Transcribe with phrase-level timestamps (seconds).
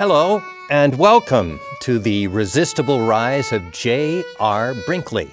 [0.00, 4.74] Hello, and welcome to the resistible rise of J.R.
[4.86, 5.28] Brinkley,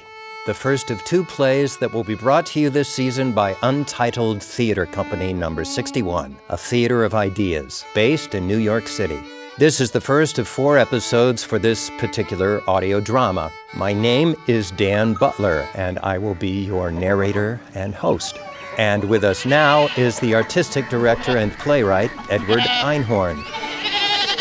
[0.45, 4.43] the first of two plays that will be brought to you this season by Untitled
[4.43, 9.21] Theater Company number 61, a theater of ideas based in New York City.
[9.57, 13.53] This is the first of four episodes for this particular audio drama.
[13.73, 18.37] My name is Dan Butler, and I will be your narrator and host.
[18.77, 23.41] And with us now is the artistic director and playwright, Edward Einhorn.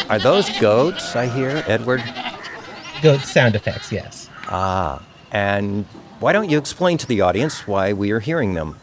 [0.08, 2.02] Are those goats I hear, Edward?
[3.02, 4.30] Goat sound effects, yes.
[4.48, 5.02] Ah,
[5.32, 5.84] and
[6.20, 8.78] why don't you explain to the audience why we are hearing them?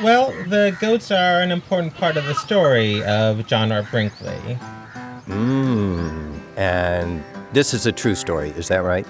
[0.00, 3.82] Well, the goats are an important part of the story of John R.
[3.82, 4.58] Brinkley.
[5.26, 9.06] Mmm, and this is a true story, is that right?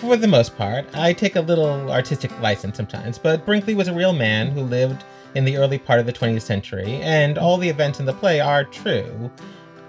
[0.00, 3.94] For the most part, I take a little artistic license sometimes, but Brinkley was a
[3.94, 5.04] real man who lived
[5.36, 8.40] in the early part of the 20th century, and all the events in the play
[8.40, 9.30] are true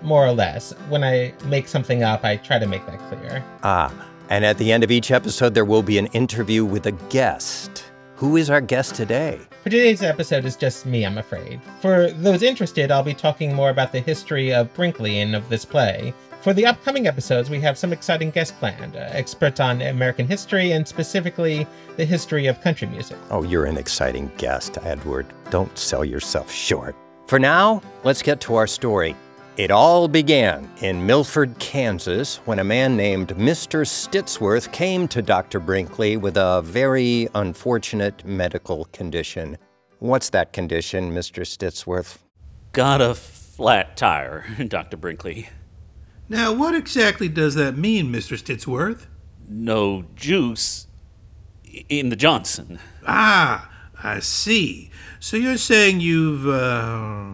[0.02, 0.74] more or less.
[0.90, 3.44] When I make something up, I try to make that clear.
[3.64, 3.94] Ah,
[4.30, 7.86] and at the end of each episode, there will be an interview with a guest.
[8.16, 9.40] Who is our guest today?
[9.64, 11.60] For today's episode, it's just me, I'm afraid.
[11.82, 15.66] For those interested, I'll be talking more about the history of Brinkley and of this
[15.66, 16.14] play.
[16.42, 20.72] For the upcoming episodes, we have some exciting guests planned, uh, experts on American history
[20.72, 23.18] and specifically the history of country music.
[23.30, 25.28] Oh, you're an exciting guest, Edward.
[25.52, 26.96] Don't sell yourself short.
[27.28, 29.16] For now, let's get to our story.
[29.58, 33.86] It all began in Milford, Kansas, when a man named Mr.
[33.86, 35.60] Stitsworth came to Dr.
[35.60, 39.58] Brinkley with a very unfortunate medical condition.
[40.00, 41.42] What's that condition, Mr.
[41.42, 42.18] Stitsworth?
[42.72, 44.96] Got a flat tire, Dr.
[44.96, 45.50] Brinkley.
[46.30, 48.42] Now, what exactly does that mean, Mr.
[48.42, 49.08] Stitsworth?
[49.50, 50.88] No juice
[51.90, 52.80] in the Johnson.
[53.06, 53.70] Ah,
[54.02, 54.92] I see.
[55.20, 57.34] So you're saying you've, uh.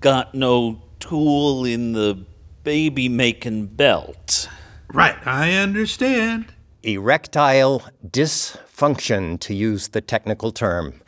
[0.00, 2.24] Got no tool in the
[2.64, 4.48] baby making belt.
[4.92, 6.52] Right, I understand.
[6.82, 11.00] Erectile dysfunction, to use the technical term.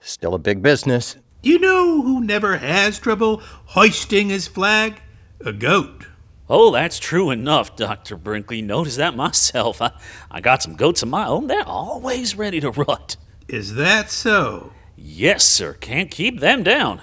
[0.00, 1.16] Still a big business.
[1.42, 5.00] You know who never has trouble hoisting his flag?
[5.44, 6.06] A goat.
[6.48, 8.16] Oh, that's true enough, Dr.
[8.16, 8.62] Brinkley.
[8.62, 9.80] Notice that myself.
[9.80, 9.92] I,
[10.30, 11.46] I got some goats of my own.
[11.46, 13.16] They're always ready to rut.
[13.48, 14.72] Is that so?
[14.96, 15.74] Yes, sir.
[15.74, 17.00] Can't keep them down.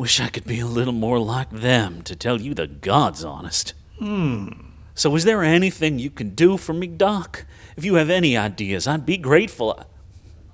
[0.00, 3.74] Wish I could be a little more like them, to tell you the God's honest.
[3.98, 4.48] Hmm.
[4.94, 7.44] So, is there anything you can do for me, Doc?
[7.76, 9.78] If you have any ideas, I'd be grateful.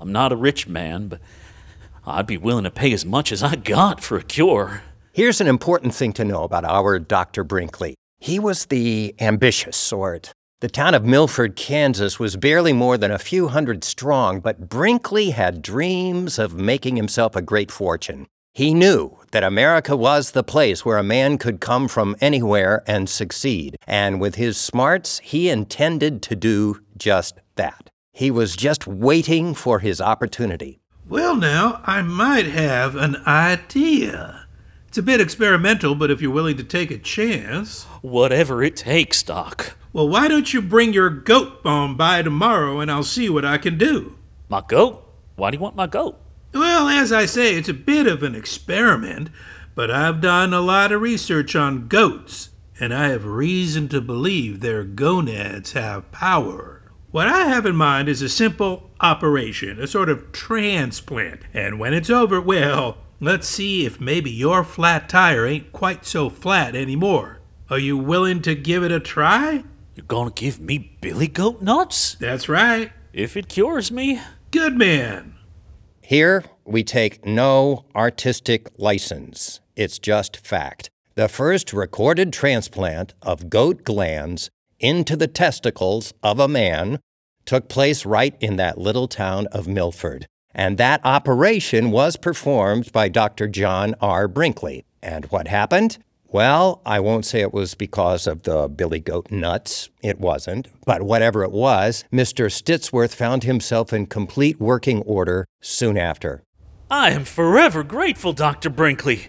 [0.00, 1.20] I'm not a rich man, but
[2.04, 4.82] I'd be willing to pay as much as I got for a cure.
[5.12, 7.44] Here's an important thing to know about our Dr.
[7.44, 7.94] Brinkley.
[8.18, 10.32] He was the ambitious sort.
[10.58, 15.30] The town of Milford, Kansas was barely more than a few hundred strong, but Brinkley
[15.30, 18.26] had dreams of making himself a great fortune.
[18.56, 23.06] He knew that America was the place where a man could come from anywhere and
[23.06, 27.90] succeed, and with his smarts, he intended to do just that.
[28.14, 30.80] He was just waiting for his opportunity.
[31.06, 34.46] Well, now, I might have an idea.
[34.88, 37.84] It's a bit experimental, but if you're willing to take a chance.
[38.00, 39.76] Whatever it takes, Doc.
[39.92, 43.58] Well, why don't you bring your goat on by tomorrow and I'll see what I
[43.58, 44.16] can do?
[44.48, 45.06] My goat?
[45.34, 46.18] Why do you want my goat?
[46.58, 49.28] Well, as I say, it's a bit of an experiment,
[49.74, 52.48] but I've done a lot of research on goats,
[52.80, 56.90] and I have reason to believe their gonads have power.
[57.10, 61.92] What I have in mind is a simple operation, a sort of transplant, and when
[61.92, 67.40] it's over, well, let's see if maybe your flat tire ain't quite so flat anymore.
[67.68, 69.62] Are you willing to give it a try?
[69.94, 72.14] You're gonna give me billy goat nuts?
[72.14, 72.92] That's right.
[73.12, 74.22] If it cures me.
[74.50, 75.35] Good man.
[76.08, 79.58] Here, we take no artistic license.
[79.74, 80.88] It's just fact.
[81.16, 84.48] The first recorded transplant of goat glands
[84.78, 87.00] into the testicles of a man
[87.44, 90.28] took place right in that little town of Milford.
[90.54, 93.48] And that operation was performed by Dr.
[93.48, 94.28] John R.
[94.28, 94.84] Brinkley.
[95.02, 95.98] And what happened?
[96.28, 99.90] Well, I won't say it was because of the billy goat nuts.
[100.02, 100.68] It wasn't.
[100.84, 102.50] But whatever it was, Mr.
[102.50, 106.42] Stitsworth found himself in complete working order soon after.
[106.90, 108.70] I am forever grateful, Dr.
[108.70, 109.28] Brinkley.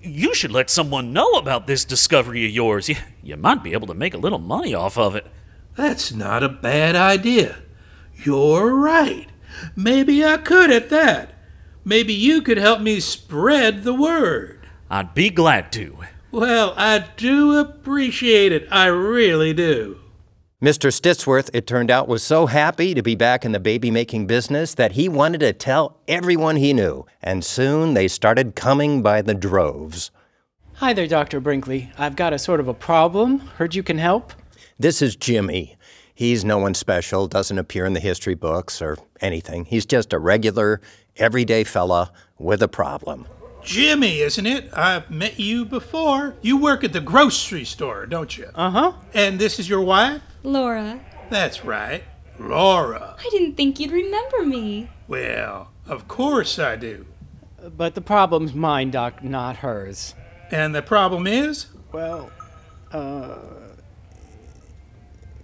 [0.00, 2.88] You should let someone know about this discovery of yours.
[2.88, 5.26] You, you might be able to make a little money off of it.
[5.76, 7.58] That's not a bad idea.
[8.24, 9.28] You're right.
[9.76, 11.34] Maybe I could at that.
[11.84, 14.68] Maybe you could help me spread the word.
[14.90, 15.98] I'd be glad to.
[16.32, 18.66] Well, I do appreciate it.
[18.70, 20.00] I really do.
[20.60, 20.90] Mr.
[20.92, 24.74] Stitsworth, it turned out, was so happy to be back in the baby making business
[24.74, 29.34] that he wanted to tell everyone he knew, and soon they started coming by the
[29.34, 30.10] droves.
[30.74, 31.38] Hi there, Dr.
[31.38, 31.92] Brinkley.
[31.96, 33.38] I've got a sort of a problem.
[33.38, 34.32] Heard you can help?
[34.80, 35.76] This is Jimmy.
[36.12, 39.64] He's no one special, doesn't appear in the history books or anything.
[39.64, 40.80] He's just a regular,
[41.18, 43.28] everyday fella with a problem.
[43.62, 44.70] Jimmy, isn't it?
[44.72, 46.34] I've met you before.
[46.42, 48.48] You work at the grocery store, don't you?
[48.56, 48.92] Uh huh.
[49.14, 50.22] And this is your wife?
[50.42, 51.00] Laura,
[51.30, 52.04] That's right,
[52.38, 53.16] Laura.
[53.18, 54.88] I didn't think you'd remember me.
[55.06, 57.06] Well, of course I do.
[57.76, 60.14] But the problem's mine, Doc, not hers.
[60.50, 61.66] And the problem is?
[61.92, 62.30] Well,
[62.92, 63.36] uh.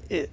[0.09, 0.31] It.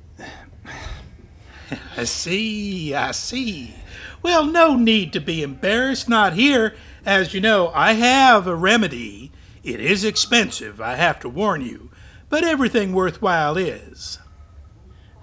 [1.97, 3.75] I see, I see.
[4.21, 6.75] Well, no need to be embarrassed, not here.
[7.05, 9.31] As you know, I have a remedy.
[9.63, 11.89] It is expensive, I have to warn you,
[12.29, 14.19] but everything worthwhile is.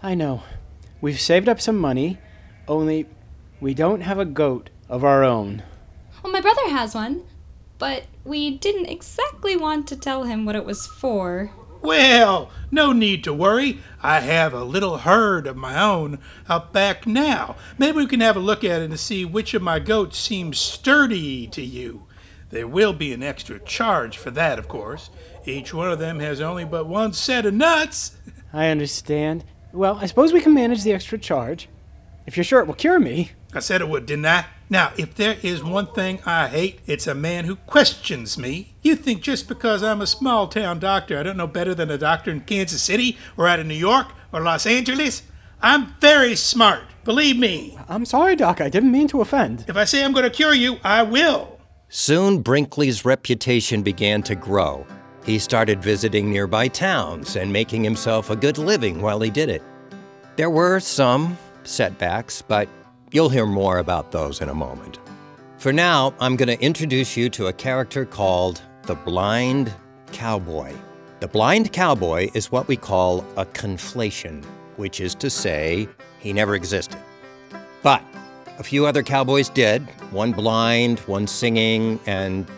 [0.03, 0.43] I know.
[1.01, 2.19] We've saved up some money,
[2.69, 3.07] only
[3.61, 5.65] we don't have a goat of our own.
[6.23, 7.25] Well, my brother has one,
[7.79, 11.51] but we didn't exactly want to tell him what it was for.
[11.81, 13.81] Well, no need to worry.
[14.03, 16.19] I have a little herd of my own
[16.49, 17.57] up back now.
[17.77, 20.59] Maybe we can have a look at it and see which of my goats seems
[20.59, 22.05] sturdy to you.
[22.51, 25.11] There will be an extra charge for that, of course.
[25.45, 28.17] Each one of them has only but one set of nuts.
[28.53, 29.45] I understand.
[29.73, 31.69] Well, I suppose we can manage the extra charge.
[32.27, 33.33] If you're sure it will cure me.
[33.55, 34.47] I said it would, didn't I?
[34.71, 38.75] Now, if there is one thing I hate, it's a man who questions me.
[38.83, 41.97] You think just because I'm a small town doctor, I don't know better than a
[41.97, 45.23] doctor in Kansas City or out of New York or Los Angeles?
[45.63, 47.79] I'm very smart, believe me.
[47.89, 48.61] I'm sorry, Doc.
[48.61, 49.65] I didn't mean to offend.
[49.67, 51.59] If I say I'm going to cure you, I will.
[51.89, 54.87] Soon, Brinkley's reputation began to grow.
[55.29, 59.63] He started visiting nearby towns and making himself a good living while he did it.
[60.37, 62.67] There were some setbacks, but
[63.13, 64.99] you'll hear more about those in a moment.
[65.59, 69.71] For now, I'm going to introduce you to a character called the Blind
[70.13, 70.73] Cowboy.
[71.21, 74.43] The Blind Cowboy is what we call a conflation,
[74.77, 75.91] which is to say,
[76.21, 77.01] he never existed.
[77.83, 78.03] But
[78.59, 82.51] a few other cowboys did one blind, one singing, and,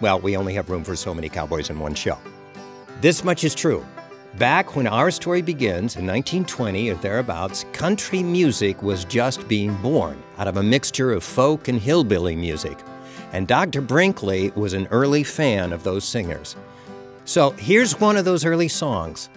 [0.00, 2.18] well, we only have room for so many cowboys in one show.
[3.00, 3.84] This much is true.
[4.38, 10.22] Back when our story begins, in 1920 or thereabouts, country music was just being born
[10.36, 12.78] out of a mixture of folk and hillbilly music.
[13.32, 13.80] And Dr.
[13.80, 16.54] Brinkley was an early fan of those singers.
[17.24, 19.30] So here's one of those early songs.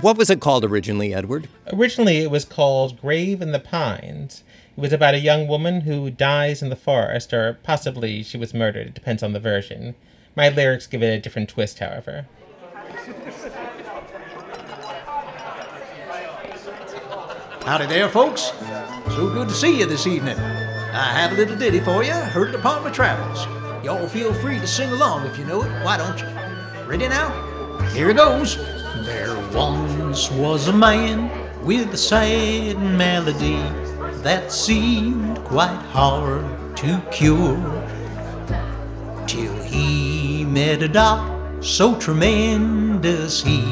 [0.00, 1.48] What was it called originally, Edward?
[1.72, 4.44] Originally, it was called Grave in the Pines.
[4.76, 8.52] It was about a young woman who dies in the forest, or possibly she was
[8.52, 8.88] murdered.
[8.88, 9.94] It depends on the version.
[10.34, 12.26] My lyrics give it a different twist, however.
[17.64, 18.52] Howdy there, folks.
[19.14, 20.38] So good to see you this evening.
[20.38, 23.46] I have a little ditty for you, heard it upon my travels.
[23.82, 26.28] Y'all feel free to sing along if you know it, why don't you?
[26.86, 27.30] Ready now?
[27.94, 28.56] Here it goes.
[29.06, 31.30] There once was a man
[31.64, 33.85] with a sad melody
[34.26, 36.44] that seemed quite hard
[36.76, 37.62] to cure.
[39.24, 41.30] Till he met a doc
[41.60, 43.62] so tremendous he,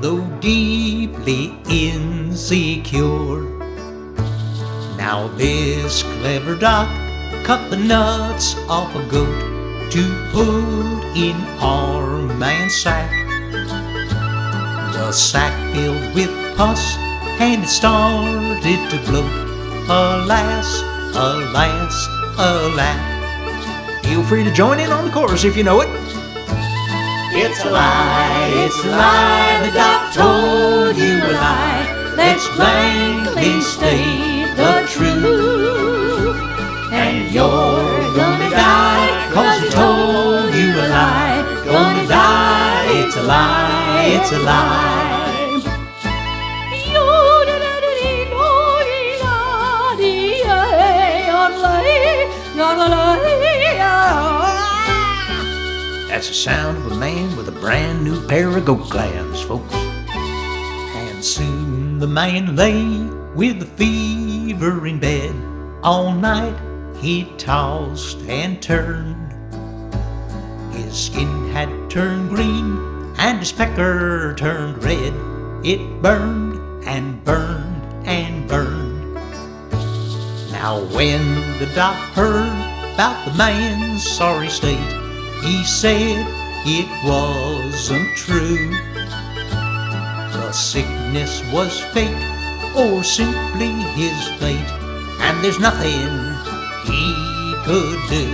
[0.00, 3.42] though deeply insecure.
[4.96, 6.88] Now this clever doc
[7.44, 13.10] cut the nuts off a goat to put in our man's sack.
[14.94, 16.96] The sack filled with pus
[17.38, 19.49] and it started to bloat.
[19.88, 20.82] Alas,
[21.14, 22.08] alas,
[22.38, 24.04] alack.
[24.04, 25.88] Feel free to join in on the chorus if you know it.
[27.32, 32.12] It's a lie, it's a lie, the doc told you a lie.
[32.16, 36.36] Let's blankly state the truth.
[36.92, 41.62] And you're gonna die, cause he told you a lie.
[41.64, 44.99] Gonna die, it's a lie, it's a lie.
[56.20, 59.72] That's the sound of a man with a brand new pair of goat glands, folks.
[59.72, 65.34] And soon the man lay with the fever in bed.
[65.82, 66.54] All night
[66.98, 69.32] he tossed and turned.
[70.74, 75.14] His skin had turned green and his pecker turned red.
[75.64, 79.14] It burned and burned and burned.
[80.52, 84.99] Now when the doc heard about the man's sorry state,
[85.42, 86.26] he said
[86.66, 88.70] it wasn't true.
[90.32, 92.16] The sickness was fake
[92.76, 94.72] or simply his fate,
[95.20, 96.10] and there's nothing
[96.84, 98.28] he could do.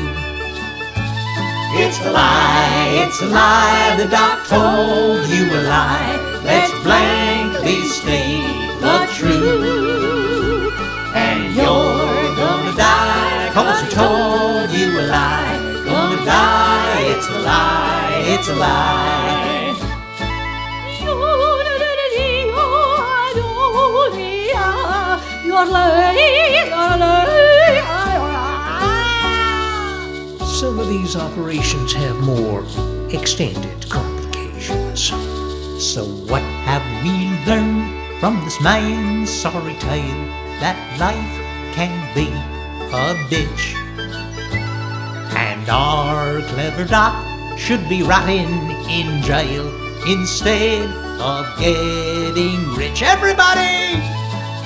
[1.78, 3.96] It's a lie, it's a lie.
[3.98, 6.40] The doc told you a lie.
[6.42, 9.75] Let's blankly state the truth.
[18.38, 19.74] It's a lie.
[30.60, 32.64] Some of these operations have more
[33.10, 35.12] extended complications.
[35.82, 37.14] So, what have we
[37.46, 40.24] learned from this man's sorry tale?
[40.60, 41.36] That life
[41.74, 42.28] can be
[42.92, 43.74] a bitch.
[45.36, 49.66] And our clever doc should be rotting in jail
[50.06, 50.88] instead
[51.20, 53.02] of getting rich.
[53.02, 54.00] Everybody!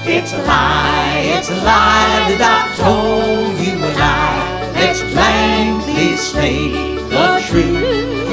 [0.02, 4.72] It's a lie, it's a lie, the doc told you a lie.
[4.74, 8.26] Let's blankly state the truth.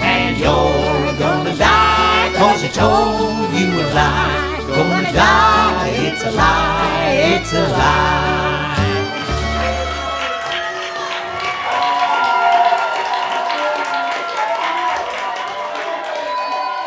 [0.00, 4.56] And you're gonna die, cause he told you a lie.
[4.66, 8.55] Gonna die, it's a lie, it's a lie.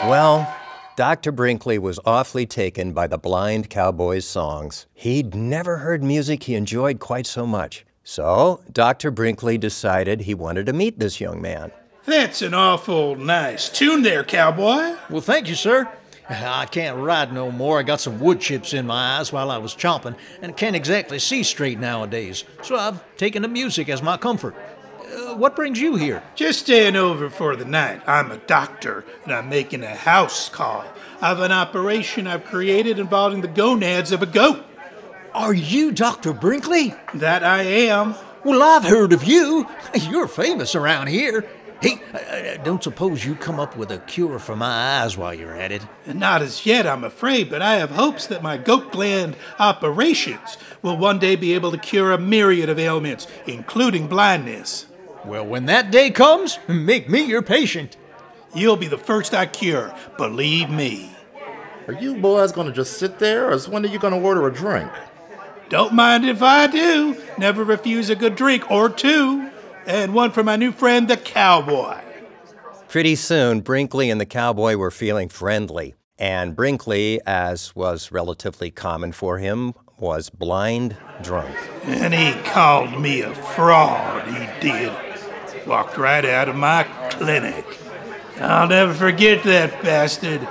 [0.03, 0.55] Well,
[0.95, 1.33] Dr.
[1.33, 4.87] Brinkley was awfully taken by the Blind Cowboy's songs.
[4.93, 7.85] He'd never heard music he enjoyed quite so much.
[8.05, 9.11] So, Dr.
[9.11, 11.73] Brinkley decided he wanted to meet this young man.
[12.05, 14.95] That's an awful nice tune there, cowboy.
[15.09, 15.91] Well, thank you, sir.
[16.29, 17.79] I can't ride no more.
[17.79, 21.19] I got some wood chips in my eyes while I was chomping, and can't exactly
[21.19, 22.45] see straight nowadays.
[22.61, 24.55] So I've taken the music as my comfort.
[25.19, 26.23] Uh, what brings you here?
[26.33, 28.01] Just staying over for the night.
[28.07, 30.85] I'm a doctor, and I'm making a house call
[31.21, 34.63] of an operation I've created involving the gonads of a goat.
[35.33, 36.31] Are you Dr.
[36.31, 36.95] Brinkley?
[37.15, 38.15] That I am.
[38.45, 39.67] Well, I've heard of you.
[39.93, 41.45] You're famous around here.
[41.81, 45.33] Hey, I, I don't suppose you come up with a cure for my eyes while
[45.33, 45.81] you're at it?
[46.07, 50.97] Not as yet, I'm afraid, but I have hopes that my goat gland operations will
[50.97, 54.85] one day be able to cure a myriad of ailments, including blindness.
[55.25, 57.97] Well, when that day comes, make me your patient.
[58.55, 61.11] You'll be the first I cure, believe me.
[61.87, 64.53] Are you boys gonna just sit there, or is one of you gonna order a
[64.53, 64.91] drink?
[65.69, 67.21] Don't mind if I do.
[67.37, 69.49] Never refuse a good drink or two.
[69.85, 71.99] And one for my new friend, the cowboy.
[72.87, 79.11] Pretty soon, Brinkley and the cowboy were feeling friendly, and Brinkley, as was relatively common
[79.11, 81.55] for him, was blind drunk.
[81.83, 85.08] And he called me a fraud, he did.
[85.69, 87.63] Walked right out of my clinic.
[88.41, 90.41] I'll never forget that bastard.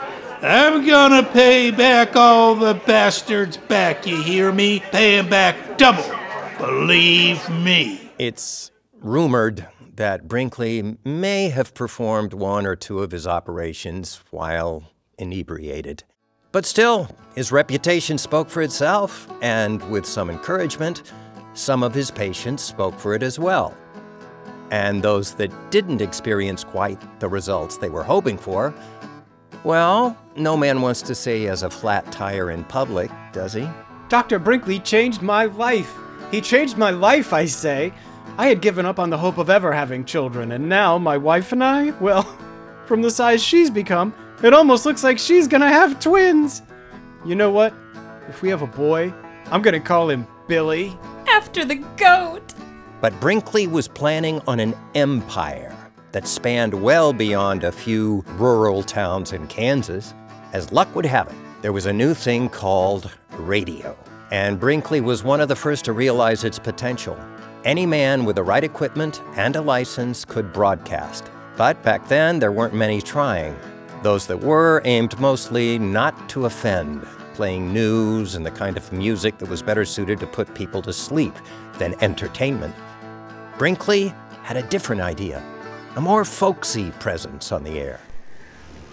[0.40, 4.78] I'm gonna pay back all the bastards back, you hear me?
[4.92, 6.04] Pay 'em back double.
[6.58, 8.12] Believe me.
[8.16, 8.70] It's
[9.00, 14.84] rumored that Brinkley may have performed one or two of his operations while
[15.18, 16.04] inebriated.
[16.52, 21.02] But still, his reputation spoke for itself, and with some encouragement,
[21.54, 23.74] some of his patients spoke for it as well.
[24.70, 28.74] And those that didn't experience quite the results they were hoping for,
[29.64, 33.68] well, no man wants to say he has a flat tire in public, does he?
[34.08, 34.38] Dr.
[34.38, 35.92] Brinkley changed my life.
[36.30, 37.92] He changed my life, I say.
[38.36, 41.52] I had given up on the hope of ever having children, and now my wife
[41.52, 42.22] and I, well,
[42.86, 46.62] from the size she's become, it almost looks like she's gonna have twins.
[47.24, 47.74] You know what?
[48.28, 49.12] If we have a boy,
[49.50, 50.96] I'm gonna call him Billy.
[51.28, 52.54] After the goat.
[53.00, 55.74] But Brinkley was planning on an empire
[56.10, 60.14] that spanned well beyond a few rural towns in Kansas.
[60.52, 63.96] As luck would have it, there was a new thing called radio.
[64.32, 67.16] And Brinkley was one of the first to realize its potential.
[67.64, 71.30] Any man with the right equipment and a license could broadcast.
[71.56, 73.56] But back then, there weren't many trying.
[74.02, 79.38] Those that were aimed mostly not to offend, playing news and the kind of music
[79.38, 81.34] that was better suited to put people to sleep
[81.78, 82.74] than entertainment.
[83.58, 85.42] Brinkley had a different idea,
[85.96, 87.98] a more folksy presence on the air.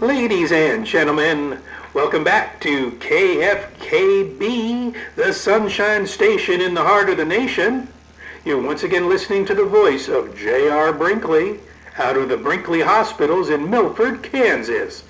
[0.00, 1.60] Ladies and gentlemen,
[1.94, 7.86] welcome back to KFKB, the Sunshine Station in the heart of the nation.
[8.44, 10.92] You're once again listening to the voice of J.R.
[10.92, 11.60] Brinkley
[11.96, 15.04] out of the Brinkley Hospitals in Milford, Kansas.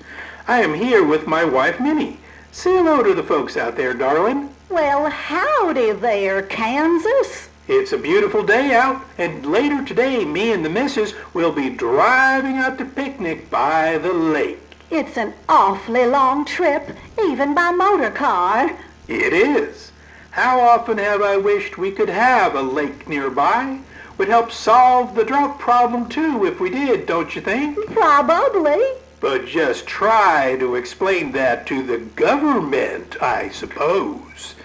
[0.47, 2.19] I am here with my wife, Minnie.
[2.51, 4.53] Say hello to the folks out there, darling.
[4.69, 7.46] Well, howdy there, Kansas.
[7.67, 12.55] It's a beautiful day out, and later today, me and the missus will be driving
[12.55, 14.77] out to picnic by the lake.
[14.89, 18.77] It's an awfully long trip, even by motor car.
[19.09, 19.91] It is.
[20.31, 23.79] How often have I wished we could have a lake nearby
[24.17, 27.77] would help solve the drought problem too if we did, don't you think?
[27.87, 28.81] Probably.
[29.19, 34.55] But just try to explain that to the government, I suppose.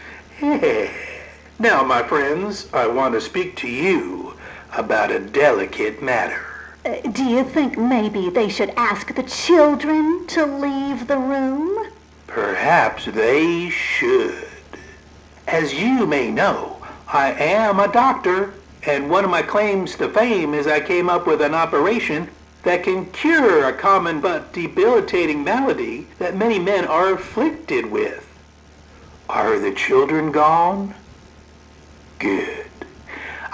[1.62, 4.34] Now, my friends, I want to speak to you
[4.76, 6.44] about a delicate matter.
[6.84, 11.88] Uh, do you think maybe they should ask the children to leave the room?
[12.26, 14.48] Perhaps they should.
[15.46, 18.54] As you may know, I am a doctor,
[18.84, 22.28] and one of my claims to fame is I came up with an operation
[22.64, 28.28] that can cure a common but debilitating malady that many men are afflicted with.
[29.28, 30.96] Are the children gone?
[32.22, 32.66] Good.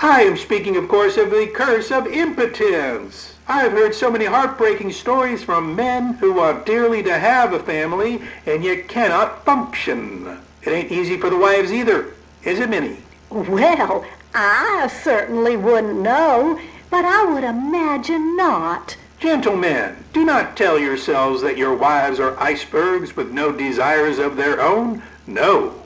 [0.03, 3.35] I am speaking, of course, of the curse of impotence.
[3.49, 8.21] I've heard so many heartbreaking stories from men who want dearly to have a family
[8.45, 10.39] and yet cannot function.
[10.63, 12.13] It ain't easy for the wives either,
[12.45, 12.99] is it, Minnie?
[13.31, 16.61] Well, I certainly wouldn't know,
[16.91, 18.99] but I would imagine not.
[19.19, 24.61] Gentlemen, do not tell yourselves that your wives are icebergs with no desires of their
[24.61, 25.03] own.
[25.27, 25.78] No.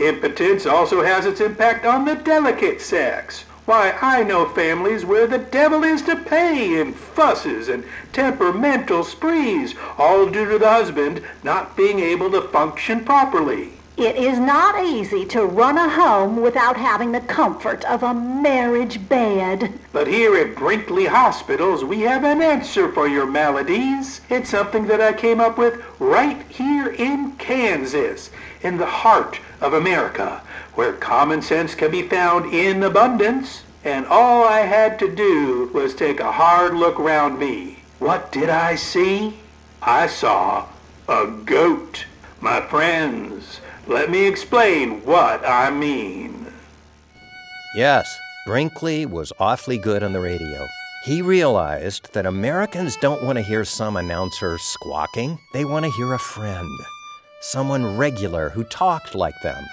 [0.00, 3.44] Impotence also has its impact on the delicate sex.
[3.66, 9.74] Why, I know families where the devil is to pay in fusses and temperamental sprees,
[9.98, 13.74] all due to the husband not being able to function properly.
[13.96, 19.06] It is not easy to run a home without having the comfort of a marriage
[19.10, 19.78] bed.
[19.92, 24.22] But here at Brinkley Hospitals, we have an answer for your maladies.
[24.30, 28.30] It's something that I came up with right here in Kansas,
[28.62, 30.42] in the heart of America,
[30.74, 33.62] where common sense can be found in abundance.
[33.84, 37.78] And all I had to do was take a hard look round me.
[37.98, 39.38] What did I see?
[39.82, 40.66] I saw
[41.08, 42.04] a goat.
[42.40, 46.46] My friends, let me explain what I mean.
[47.74, 48.06] Yes,
[48.46, 50.66] Brinkley was awfully good on the radio.
[51.04, 56.12] He realized that Americans don't want to hear some announcer squawking, they want to hear
[56.12, 56.68] a friend,
[57.40, 59.64] someone regular who talked like them.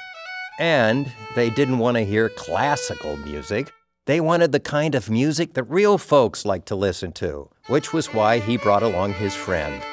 [0.57, 3.73] And they didn't want to hear classical music.
[4.05, 8.13] They wanted the kind of music that real folks like to listen to, which was
[8.13, 9.83] why he brought along his friend,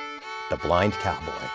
[0.51, 1.49] the blind cowboy.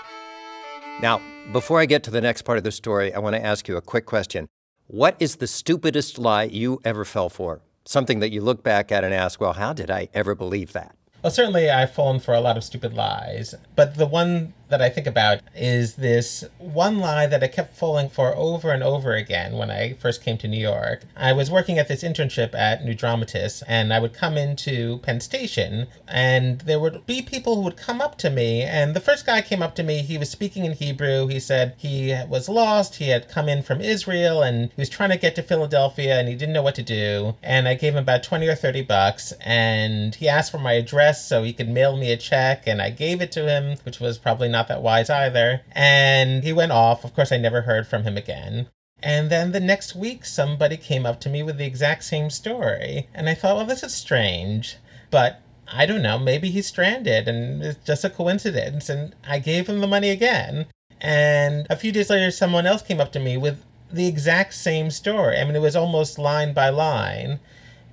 [1.02, 1.22] Now,
[1.54, 3.78] before I get to the next part of the story, I want to ask you
[3.78, 4.48] a quick question.
[4.88, 7.62] What is the stupidest lie you ever fell for?
[7.86, 10.96] Something that you look back at and ask, well, how did I ever believe that?
[11.24, 14.90] Well, certainly I've fallen for a lot of stupid lies, but the one that I
[14.90, 19.58] think about is this one lie that I kept falling for over and over again
[19.58, 21.04] when I first came to New York.
[21.16, 25.20] I was working at this internship at New Dramatists, and I would come into Penn
[25.20, 28.62] Station, and there would be people who would come up to me.
[28.62, 31.28] And the first guy came up to me, he was speaking in Hebrew.
[31.28, 35.10] He said he was lost, he had come in from Israel, and he was trying
[35.10, 37.36] to get to Philadelphia, and he didn't know what to do.
[37.42, 41.28] And I gave him about 20 or 30 bucks, and he asked for my address
[41.28, 44.18] so he could mail me a check, and I gave it to him, which was
[44.18, 45.62] probably not that wise either.
[45.72, 47.04] And he went off.
[47.04, 48.68] Of course, I never heard from him again.
[49.02, 53.08] And then the next week, somebody came up to me with the exact same story.
[53.14, 54.78] And I thought, well, this is strange.
[55.10, 55.42] But
[55.72, 58.90] I don't know, maybe he's stranded and it's just a coincidence.
[58.90, 60.66] And I gave him the money again.
[61.02, 64.92] And a few days later, someone else came up to me with the exact same
[64.92, 65.38] story.
[65.38, 67.40] I mean, it was almost line by line.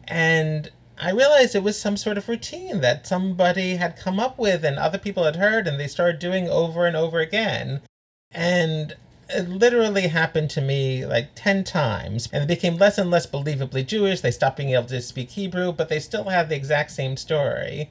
[0.05, 4.65] And I realized it was some sort of routine that somebody had come up with
[4.65, 7.83] and other people had heard and they started doing over and over again.
[8.33, 8.95] And
[9.29, 12.29] it literally happened to me like 10 times.
[12.33, 14.21] And they became less and less believably Jewish.
[14.21, 17.91] They stopped being able to speak Hebrew, but they still had the exact same story.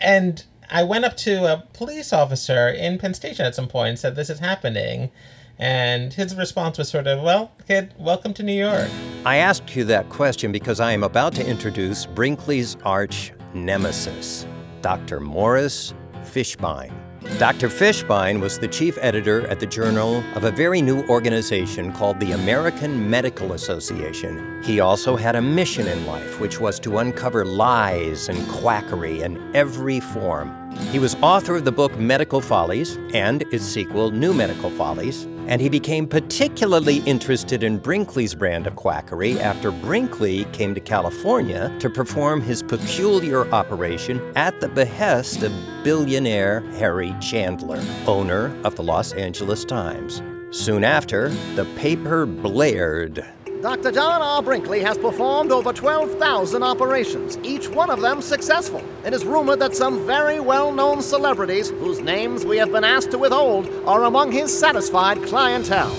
[0.00, 3.98] And I went up to a police officer in Penn Station at some point and
[3.98, 5.10] said, This is happening.
[5.58, 8.90] And his response was sort of, Well, kid, welcome to New York.
[9.24, 14.46] I asked you that question because I am about to introduce Brinkley's arch nemesis,
[14.82, 15.20] Dr.
[15.20, 16.92] Morris Fishbein.
[17.38, 17.68] Dr.
[17.68, 22.32] Fishbein was the chief editor at the Journal of a very new organization called the
[22.32, 24.62] American Medical Association.
[24.62, 29.54] He also had a mission in life, which was to uncover lies and quackery in
[29.56, 30.54] every form.
[30.92, 35.60] He was author of the book Medical Follies and its sequel, New Medical Follies, and
[35.60, 41.88] he became particularly interested in Brinkley's brand of quackery after Brinkley came to California to
[41.88, 45.52] perform his peculiar operation at the behest of
[45.84, 50.22] billionaire Harry Chandler, owner of the Los Angeles Times.
[50.50, 53.24] Soon after, the paper blared.
[53.62, 53.90] Dr.
[53.90, 54.42] John R.
[54.42, 58.82] Brinkley has performed over 12,000 operations, each one of them successful.
[59.04, 63.10] It is rumored that some very well known celebrities, whose names we have been asked
[63.12, 65.90] to withhold, are among his satisfied clientele.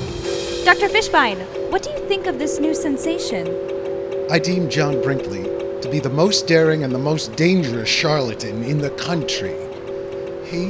[0.65, 0.87] Dr.
[0.87, 1.37] Fishbein,
[1.71, 3.47] what do you think of this new sensation?
[4.29, 5.43] I deem John Brinkley
[5.81, 9.55] to be the most daring and the most dangerous charlatan in the country.
[10.45, 10.67] He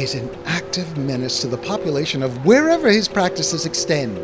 [0.00, 4.16] is an active menace to the population of wherever his practices extend.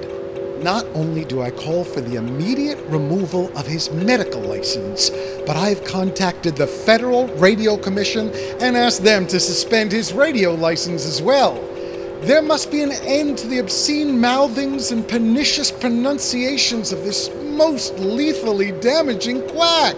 [0.63, 5.11] Not only do I call for the immediate removal of his medical license,
[5.47, 11.05] but I've contacted the Federal Radio Commission and asked them to suspend his radio license
[11.05, 11.55] as well.
[12.23, 17.99] There must be an end to the obscene mouthings and pernicious pronunciations of this most
[17.99, 19.97] lethally damaging quack.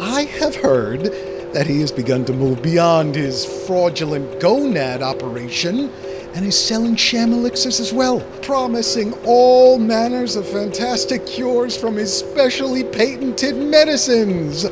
[0.00, 1.04] I have heard
[1.52, 5.92] that he has begun to move beyond his fraudulent gonad operation
[6.34, 12.16] and is selling sham elixirs as well, promising all manners of fantastic cures from his
[12.16, 14.66] specially patented medicines.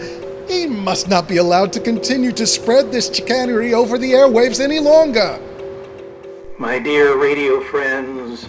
[0.48, 4.78] He must not be allowed to continue to spread this chicanery over the airwaves any
[4.78, 5.40] longer.
[6.58, 8.48] My dear radio friends,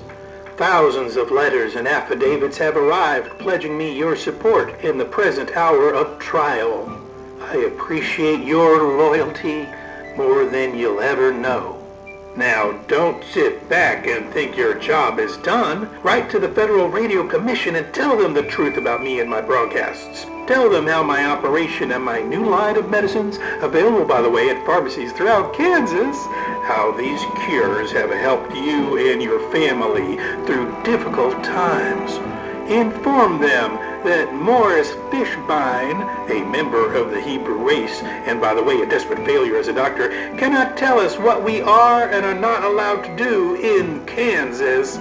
[0.58, 5.94] thousands of letters and affidavits have arrived pledging me your support in the present hour
[5.94, 7.02] of trial.
[7.42, 9.68] I appreciate your loyalty
[10.16, 11.77] more than you'll ever know.
[12.38, 15.90] Now, don't sit back and think your job is done.
[16.04, 19.42] Write to the Federal Radio Commission and tell them the truth about me and my
[19.42, 20.28] broadcasts.
[20.46, 24.50] Tell them how my operation and my new line of medicines, available by the way
[24.50, 26.16] at pharmacies throughout Kansas,
[26.68, 32.18] how these cures have helped you and your family through difficult times.
[32.70, 38.82] Inform them that Morris Fishbein, a member of the Hebrew race, and by the way,
[38.82, 42.64] a desperate failure as a doctor, cannot tell us what we are and are not
[42.64, 44.98] allowed to do in Kansas.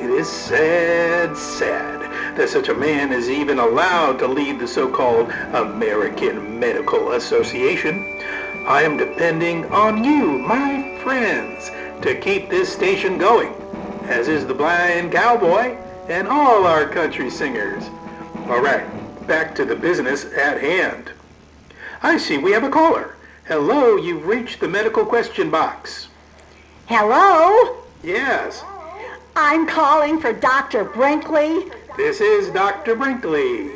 [0.00, 5.30] It is sad, sad that such a man is even allowed to lead the so-called
[5.54, 8.20] American Medical Association.
[8.66, 11.70] I am depending on you, my friends,
[12.02, 13.52] to keep this station going,
[14.04, 15.76] as is the Blind Cowboy
[16.08, 17.88] and all our country singers.
[18.46, 18.86] All right,
[19.26, 21.12] back to the business at hand.
[22.02, 23.16] I see we have a caller.
[23.46, 26.08] Hello, you've reached the medical question box.
[26.84, 27.82] Hello?
[28.02, 28.62] Yes,
[29.34, 30.84] I'm calling for Dr.
[30.84, 31.70] Brinkley.
[31.96, 32.94] this is Dr.
[32.94, 33.70] Brinkley.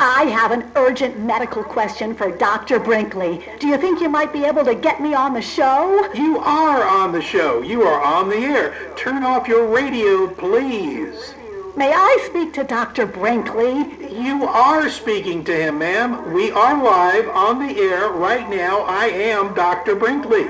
[0.00, 2.80] I have an urgent medical question for Dr.
[2.80, 3.44] Brinkley.
[3.60, 6.12] Do you think you might be able to get me on the show?
[6.14, 7.62] You are on the show.
[7.62, 8.74] You are on the air.
[8.96, 11.34] Turn off your radio, please.
[11.78, 13.06] May I speak to Dr.
[13.06, 14.10] Brinkley?
[14.12, 16.32] You are speaking to him, ma'am.
[16.32, 18.80] We are live on the air right now.
[18.80, 19.94] I am Dr.
[19.94, 20.48] Brinkley.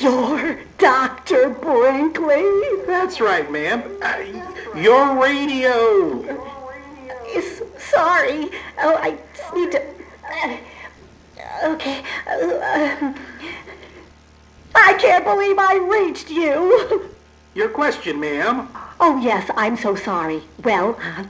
[0.00, 1.50] You're Dr.
[1.50, 2.84] Brinkley?
[2.84, 3.84] That's right, ma'am.
[4.02, 6.20] Uh, your radio.
[7.78, 8.50] Sorry.
[8.82, 9.82] Oh, I just need to.
[9.82, 10.56] uh,
[11.74, 12.02] Okay.
[12.26, 13.14] Uh,
[14.74, 17.08] I can't believe I reached you.
[17.54, 18.68] Your question, ma'am.
[19.06, 20.44] Oh, yes, I'm so sorry.
[20.62, 21.24] Well, uh,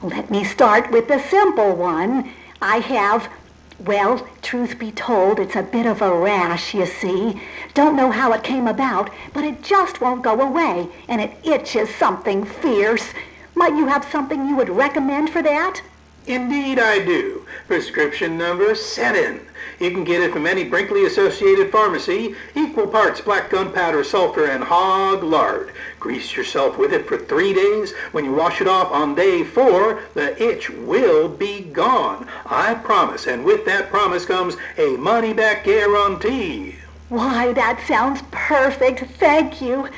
[0.00, 2.32] let me start with the simple one.
[2.62, 3.30] I have,
[3.78, 7.38] well, truth be told, it's a bit of a rash, you see.
[7.74, 11.94] Don't know how it came about, but it just won't go away, and it itches
[11.94, 13.12] something fierce.
[13.54, 15.82] Might you have something you would recommend for that?
[16.26, 17.46] Indeed, I do.
[17.66, 19.40] Prescription number seven.
[19.78, 22.34] You can get it from any Brinkley Associated pharmacy.
[22.54, 25.72] Equal parts black gunpowder, sulfur, and hog lard.
[26.00, 27.92] Grease yourself with it for three days.
[28.12, 32.26] When you wash it off on day four, the itch will be gone.
[32.46, 33.26] I promise.
[33.26, 36.76] And with that promise comes a money-back guarantee.
[37.10, 39.00] Why, that sounds perfect.
[39.18, 39.90] Thank you.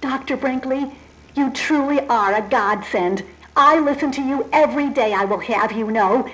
[0.00, 0.38] Dr.
[0.38, 0.92] Brinkley,
[1.34, 3.22] you truly are a godsend.
[3.54, 6.26] I listen to you every day, I will have you know.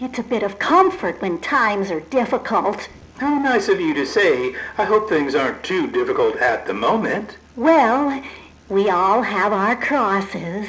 [0.00, 2.90] It's a bit of comfort when times are difficult.
[3.16, 4.54] How nice of you to say.
[4.76, 7.38] I hope things aren't too difficult at the moment.
[7.56, 8.22] Well,
[8.70, 10.68] we all have our crosses.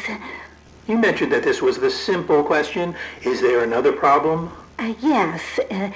[0.88, 2.96] You mentioned that this was the simple question.
[3.24, 4.52] Is there another problem?
[4.80, 5.92] Uh, yes, uh,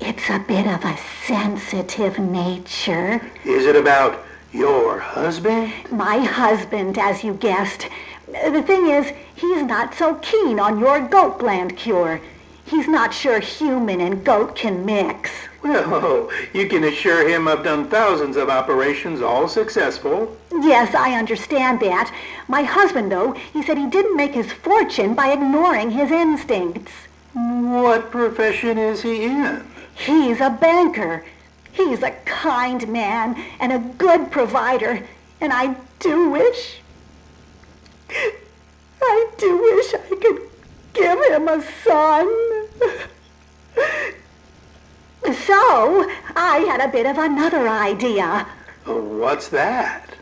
[0.00, 3.20] it's a bit of a sensitive nature.
[3.44, 5.72] Is it about your husband?
[5.92, 7.88] My husband, as you guessed.
[8.26, 12.20] The thing is, he's not so keen on your goat gland cure.
[12.66, 15.30] He's not sure human and goat can mix.
[15.62, 20.36] Well, you can assure him I've done thousands of operations, all successful.
[20.52, 22.14] Yes, I understand that.
[22.48, 26.92] My husband, though, he said he didn't make his fortune by ignoring his instincts.
[27.34, 29.64] What profession is he in?
[29.94, 31.24] He's a banker.
[31.72, 35.02] He's a kind man and a good provider,
[35.40, 36.80] and I do wish.
[39.02, 40.53] I do wish I could
[40.94, 42.26] give him a son.
[45.46, 48.46] So, I had a bit of another idea.
[48.84, 50.14] What's that?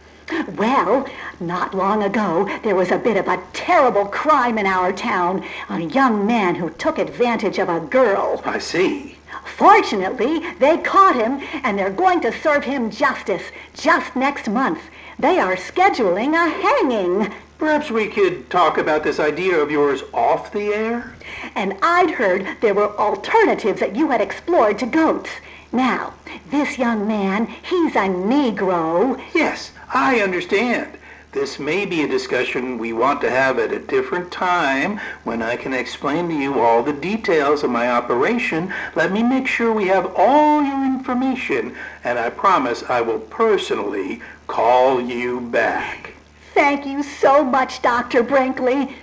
[0.57, 1.07] Well,
[1.41, 5.45] not long ago, there was a bit of a terrible crime in our town.
[5.69, 8.41] A young man who took advantage of a girl.
[8.45, 9.19] I see.
[9.45, 14.81] Fortunately, they caught him, and they're going to serve him justice just next month.
[15.19, 17.33] They are scheduling a hanging.
[17.63, 21.15] Perhaps we could talk about this idea of yours off the air?
[21.55, 25.31] And I'd heard there were alternatives that you had explored to goats.
[25.71, 26.15] Now,
[26.51, 29.23] this young man, he's a Negro.
[29.33, 30.99] Yes, I understand.
[31.31, 35.55] This may be a discussion we want to have at a different time when I
[35.55, 38.75] can explain to you all the details of my operation.
[38.97, 44.21] Let me make sure we have all your information, and I promise I will personally
[44.49, 46.15] call you back.
[46.55, 48.23] Thank you so much, Dr.
[48.23, 48.95] Brinkley.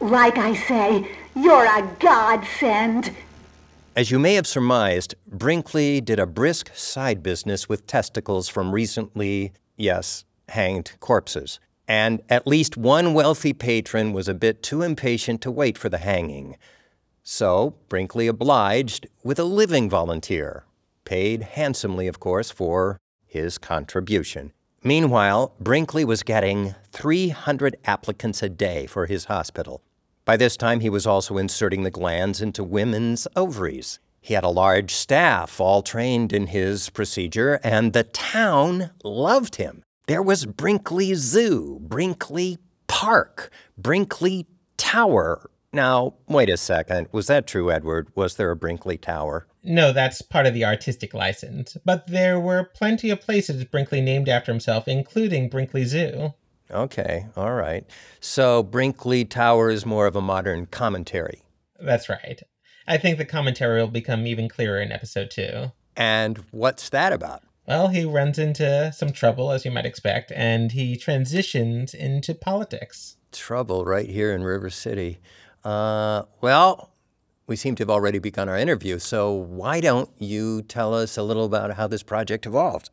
[0.00, 3.14] Like I say, you're a godsend.
[3.94, 9.52] As you may have surmised, Brinkley did a brisk side business with testicles from recently,
[9.76, 11.60] yes, hanged corpses.
[11.86, 15.98] And at least one wealthy patron was a bit too impatient to wait for the
[15.98, 16.56] hanging.
[17.22, 20.64] So Brinkley obliged with a living volunteer,
[21.04, 24.52] paid handsomely, of course, for his contribution.
[24.86, 29.82] Meanwhile, Brinkley was getting 300 applicants a day for his hospital.
[30.24, 33.98] By this time, he was also inserting the glands into women's ovaries.
[34.20, 39.82] He had a large staff, all trained in his procedure, and the town loved him.
[40.06, 44.46] There was Brinkley Zoo, Brinkley Park, Brinkley
[44.76, 45.50] Tower.
[45.76, 47.08] Now, wait a second.
[47.12, 48.08] Was that true, Edward?
[48.14, 49.46] Was there a Brinkley Tower?
[49.62, 51.76] No, that's part of the artistic license.
[51.84, 56.32] But there were plenty of places Brinkley named after himself, including Brinkley Zoo.
[56.70, 57.84] Okay, all right.
[58.20, 61.42] So Brinkley Tower is more of a modern commentary.
[61.78, 62.40] That's right.
[62.88, 65.72] I think the commentary will become even clearer in episode two.
[65.94, 67.42] And what's that about?
[67.68, 73.16] Well, he runs into some trouble, as you might expect, and he transitions into politics.
[73.30, 75.18] Trouble right here in River City.
[75.66, 76.90] Uh, well,
[77.48, 81.24] we seem to have already begun our interview, so why don't you tell us a
[81.24, 82.90] little about how this project evolved?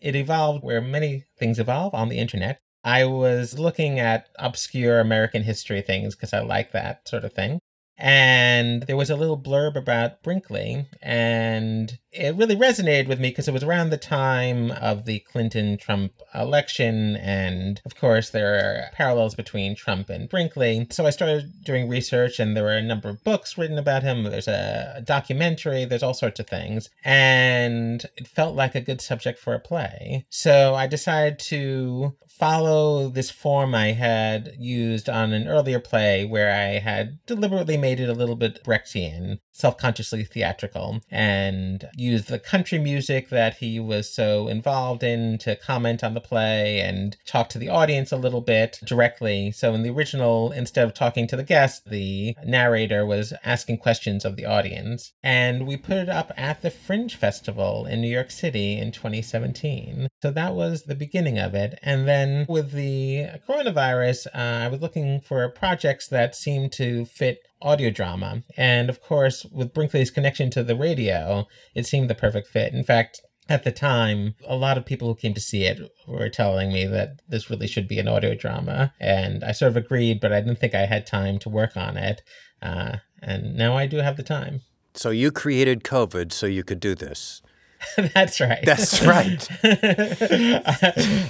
[0.00, 2.58] It evolved where many things evolve on the internet.
[2.82, 7.60] I was looking at obscure American history things because I like that sort of thing
[7.98, 13.48] and there was a little blurb about Brinkley, and it really resonated with me because
[13.48, 18.90] it was around the time of the Clinton Trump election, and of course, there are
[18.92, 20.86] parallels between Trump and Brinkley.
[20.90, 24.24] So I started doing research, and there were a number of books written about him.
[24.24, 29.38] There's a documentary, there's all sorts of things, and it felt like a good subject
[29.38, 30.26] for a play.
[30.30, 36.50] So I decided to follow this form I had used on an earlier play where
[36.50, 42.38] I had deliberately made it a little bit Brechtian, self consciously theatrical, and used the
[42.38, 47.48] country music that he was so involved in to comment on the play and talk
[47.50, 49.50] to the audience a little bit directly.
[49.50, 54.24] So in the original, instead of talking to the guest, the narrator was asking questions
[54.24, 55.12] of the audience.
[55.22, 60.08] And we put it up at the Fringe Festival in New York City in 2017.
[60.22, 61.78] So that was the beginning of it.
[61.82, 67.04] And then then with the coronavirus, uh, I was looking for projects that seemed to
[67.04, 68.42] fit audio drama.
[68.56, 72.72] And of course, with Brinkley's connection to the radio, it seemed the perfect fit.
[72.72, 76.28] In fact, at the time, a lot of people who came to see it were
[76.28, 78.92] telling me that this really should be an audio drama.
[78.98, 81.96] And I sort of agreed, but I didn't think I had time to work on
[81.96, 82.22] it.
[82.60, 84.62] Uh, and now I do have the time.
[84.94, 87.42] So you created COVID so you could do this.
[88.14, 88.62] That's right.
[88.64, 89.48] That's right.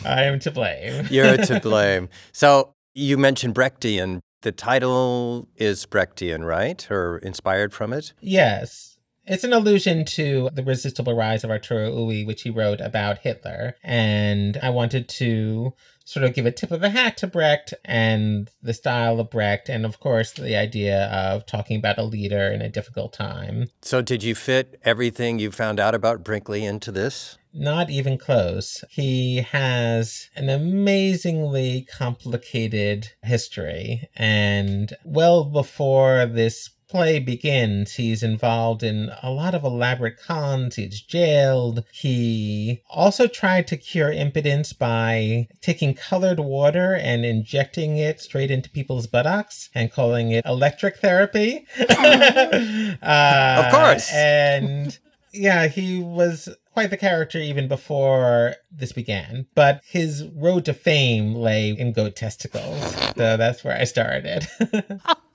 [0.04, 1.06] I am to blame.
[1.10, 2.08] You're to blame.
[2.32, 4.20] So you mentioned Brechtian.
[4.42, 6.88] The title is Brechtian, right?
[6.90, 8.12] Or inspired from it?
[8.20, 8.95] Yes.
[9.28, 13.74] It's an allusion to The Resistible Rise of Arturo Ui, which he wrote about Hitler.
[13.82, 18.48] And I wanted to sort of give a tip of the hat to Brecht and
[18.62, 22.62] the style of Brecht, and of course, the idea of talking about a leader in
[22.62, 23.66] a difficult time.
[23.82, 27.36] So, did you fit everything you found out about Brinkley into this?
[27.52, 28.84] Not even close.
[28.90, 39.10] He has an amazingly complicated history, and well before this play begins, he's involved in
[39.22, 40.76] a lot of elaborate cons.
[40.76, 41.84] He's jailed.
[41.92, 48.70] He also tried to cure impotence by taking colored water and injecting it straight into
[48.70, 51.66] people's buttocks and calling it electric therapy.
[51.78, 54.12] uh, of course.
[54.12, 54.98] And
[55.32, 59.46] yeah, he was quite the character even before this began.
[59.54, 62.94] But his road to fame lay in goat testicles.
[63.16, 64.46] So that's where I started.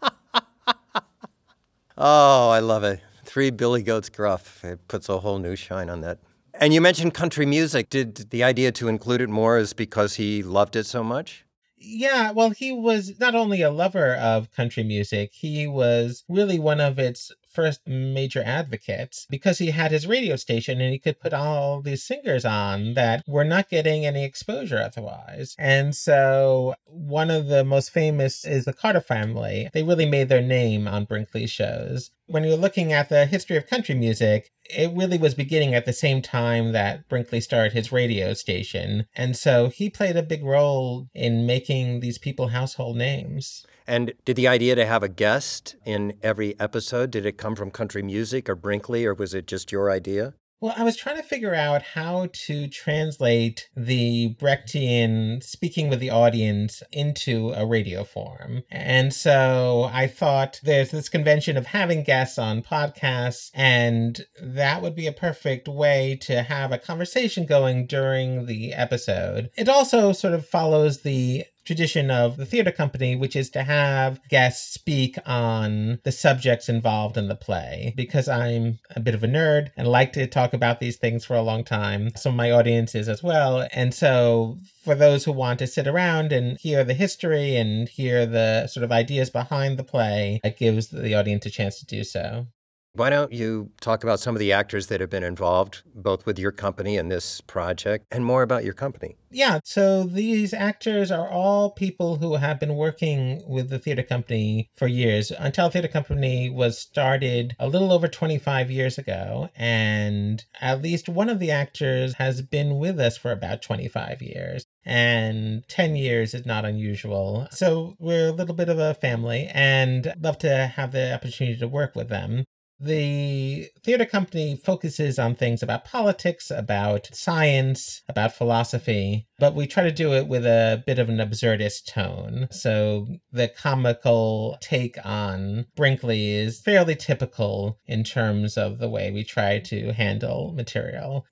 [1.97, 3.01] Oh, I love it.
[3.25, 4.63] Three Billy Goats gruff.
[4.63, 6.19] It puts a whole new shine on that.
[6.53, 7.89] And you mentioned country music.
[7.89, 11.45] Did the idea to include it more is because he loved it so much?
[11.77, 16.79] Yeah, well, he was not only a lover of country music, he was really one
[16.79, 21.33] of its first major advocates because he had his radio station and he could put
[21.33, 25.55] all these singers on that were not getting any exposure otherwise.
[25.57, 29.69] And so one of the most famous is the Carter family.
[29.73, 32.11] They really made their name on Brinkley's shows.
[32.27, 35.93] When you're looking at the history of country music, it really was beginning at the
[35.93, 39.05] same time that Brinkley started his radio station.
[39.15, 43.65] And so he played a big role in making these people household names.
[43.87, 47.71] And did the idea to have a guest in every episode, did it come from
[47.71, 50.33] country music or Brinkley, or was it just your idea?
[50.61, 56.11] Well, I was trying to figure out how to translate the Brechtian speaking with the
[56.11, 58.61] audience into a radio form.
[58.69, 64.93] And so I thought there's this convention of having guests on podcasts, and that would
[64.93, 69.49] be a perfect way to have a conversation going during the episode.
[69.57, 74.19] It also sort of follows the tradition of the theater company, which is to have
[74.29, 77.93] guests speak on the subjects involved in the play.
[77.95, 81.35] Because I'm a bit of a nerd and like to talk about these things for
[81.35, 83.67] a long time, some of my audiences as well.
[83.71, 88.25] And so for those who want to sit around and hear the history and hear
[88.25, 92.03] the sort of ideas behind the play, it gives the audience a chance to do
[92.03, 92.47] so.
[92.93, 96.37] Why don't you talk about some of the actors that have been involved, both with
[96.37, 99.15] your company and this project, and more about your company?
[99.29, 104.69] Yeah, so these actors are all people who have been working with the theater company
[104.75, 105.31] for years.
[105.31, 111.29] Untitled Theater Company was started a little over 25 years ago, and at least one
[111.29, 116.45] of the actors has been with us for about 25 years and 10 years is
[116.45, 117.47] not unusual.
[117.51, 121.67] So we're a little bit of a family and love to have the opportunity to
[121.67, 122.45] work with them.
[122.83, 129.83] The theater company focuses on things about politics, about science, about philosophy, but we try
[129.83, 132.47] to do it with a bit of an absurdist tone.
[132.49, 139.23] So the comical take on Brinkley is fairly typical in terms of the way we
[139.23, 141.25] try to handle material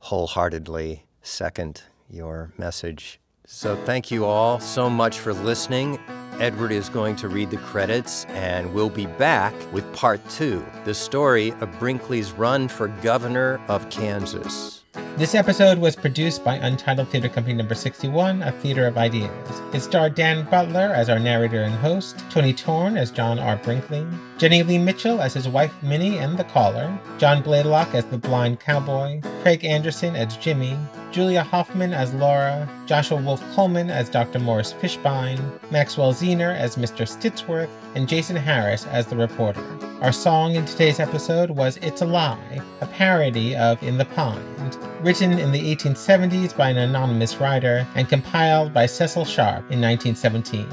[0.00, 3.20] wholeheartedly second your message.
[3.46, 6.00] So thank you all so much for listening.
[6.40, 10.92] Edward is going to read the credits, and we'll be back with part two the
[10.92, 14.82] story of Brinkley's run for governor of Kansas.
[15.16, 19.30] This episode was produced by Untitled Theater Company number 61, a theater of ideas.
[19.72, 23.56] It starred Dan Butler as our narrator and host, Tony Torn as John R.
[23.56, 24.06] Brinkley,
[24.36, 28.60] Jenny Lee Mitchell as his wife Minnie and the caller, John Blaylock as the blind
[28.60, 30.78] cowboy, Craig Anderson as Jimmy,
[31.12, 34.38] Julia Hoffman as Laura, Joshua Wolf Coleman as Dr.
[34.38, 37.06] Morris Fishbein, Maxwell Zener as Mr.
[37.06, 39.64] Stitsworth, and Jason Harris as the reporter.
[40.02, 44.76] Our song in today's episode was It's a Lie, a parody of In the Pond,
[45.06, 50.66] written in the 1870s by an anonymous writer and compiled by Cecil Sharp in 1917.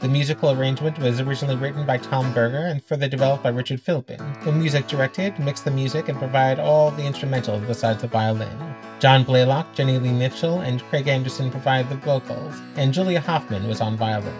[0.00, 4.20] The musical arrangement was originally written by Tom Berger and further developed by Richard Philbin,
[4.42, 8.74] who music directed, mixed the music, and provided all the instrumentals besides the violin.
[9.00, 13.80] John Blaylock, Jenny Lee Mitchell, and Craig Anderson provided the vocals, and Julia Hoffman was
[13.80, 14.36] on violin.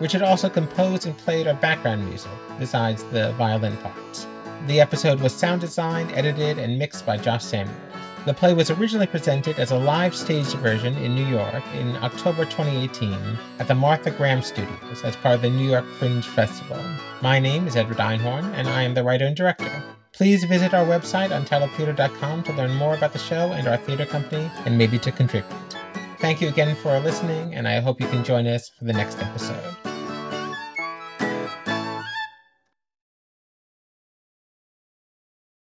[0.00, 4.26] Richard also composed and played our background music, besides the violin parts.
[4.68, 7.95] The episode was sound designed, edited, and mixed by Josh Samuels.
[8.26, 12.44] The play was originally presented as a live staged version in New York in October
[12.44, 13.16] 2018
[13.60, 16.76] at the Martha Graham Studios as part of the New York Fringe Festival.
[17.22, 19.70] My name is Edward Einhorn, and I am the writer and director.
[20.12, 24.50] Please visit our website, untitledtheater.com, to learn more about the show and our theater company,
[24.64, 25.76] and maybe to contribute.
[26.18, 29.20] Thank you again for listening, and I hope you can join us for the next
[29.20, 29.95] episode.